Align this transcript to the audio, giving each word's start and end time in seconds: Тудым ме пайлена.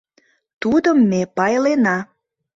Тудым 0.61 0.97
ме 1.09 1.21
пайлена. 1.35 1.97